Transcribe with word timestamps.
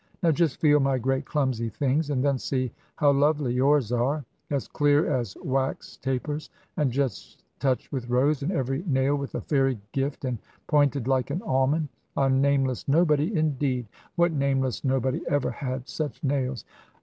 Now 0.23 0.31
just 0.31 0.59
feel 0.59 0.79
my 0.79 0.97
great 0.97 1.25
clumsy 1.27 1.69
things, 1.69 2.09
and 2.09 2.23
then 2.25 2.39
see 2.39 2.71
how 2.95 3.11
lovely 3.11 3.53
yours 3.53 3.91
are 3.91 4.25
as 4.49 4.67
clear 4.67 5.07
as 5.15 5.37
wax 5.43 5.95
tapers, 5.97 6.49
and 6.75 6.89
just 6.89 7.43
touched 7.59 7.91
with 7.91 8.09
rose, 8.09 8.41
and 8.41 8.51
every 8.51 8.83
nail 8.87 9.15
with 9.15 9.35
a 9.35 9.41
fairy 9.41 9.77
gift, 9.91 10.25
and 10.25 10.39
pointed 10.65 11.07
like 11.07 11.29
an 11.29 11.43
almond. 11.43 11.87
A 12.17 12.27
'nameless 12.27 12.87
nobody' 12.87 13.35
indeed! 13.37 13.85
What 14.15 14.31
nameless 14.31 14.83
nobody 14.83 15.21
ever 15.29 15.51
had 15.51 15.87
such 15.87 16.23
nails? 16.23 16.65